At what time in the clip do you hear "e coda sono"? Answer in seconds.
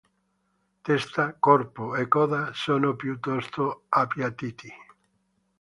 1.95-2.95